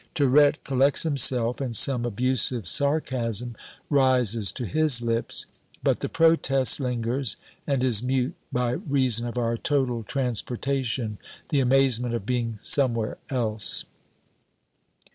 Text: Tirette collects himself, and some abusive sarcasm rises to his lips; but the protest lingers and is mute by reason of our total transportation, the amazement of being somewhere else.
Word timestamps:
Tirette 0.15 0.63
collects 0.63 1.03
himself, 1.03 1.61
and 1.61 1.75
some 1.75 2.05
abusive 2.05 2.65
sarcasm 2.65 3.55
rises 3.87 4.51
to 4.53 4.65
his 4.65 4.99
lips; 4.99 5.45
but 5.83 5.99
the 5.99 6.09
protest 6.09 6.79
lingers 6.79 7.37
and 7.67 7.83
is 7.83 8.01
mute 8.01 8.33
by 8.51 8.71
reason 8.71 9.27
of 9.27 9.37
our 9.37 9.57
total 9.57 10.01
transportation, 10.01 11.19
the 11.49 11.59
amazement 11.59 12.15
of 12.15 12.25
being 12.25 12.57
somewhere 12.63 13.19
else. 13.29 13.85